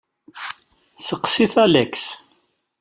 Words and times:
Steqsit 1.05 1.53
Alex. 1.63 1.91